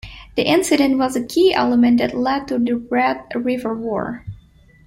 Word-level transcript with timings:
The 0.35 0.41
incident 0.41 0.97
was 0.97 1.15
a 1.15 1.21
key 1.23 1.53
element 1.53 1.99
that 1.99 2.17
led 2.17 2.47
to 2.47 2.57
the 2.57 2.77
Red 2.89 3.21
River 3.35 3.75
War. 3.75 4.25